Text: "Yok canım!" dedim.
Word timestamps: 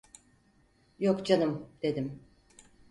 "Yok 0.99 1.25
canım!" 1.25 1.69
dedim. 1.81 2.21